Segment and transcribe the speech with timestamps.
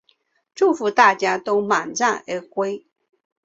[0.55, 2.87] 祝福大家都满载而归